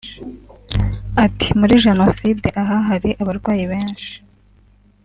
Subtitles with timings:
[1.25, 4.11] Ati “Muri Jenoside aha hari abarwayi benshi